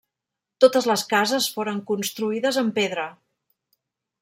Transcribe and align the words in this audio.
Totes 0.63 0.87
les 0.91 1.03
cases 1.11 1.49
foren 1.57 1.83
construïdes 1.91 2.59
en 2.65 2.73
pedra. 2.81 3.07